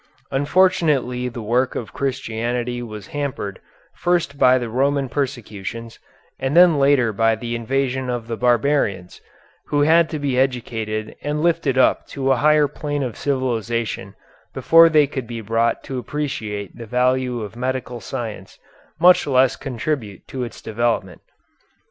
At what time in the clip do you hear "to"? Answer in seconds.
10.09-10.17, 12.07-12.31, 15.83-15.99, 20.27-20.43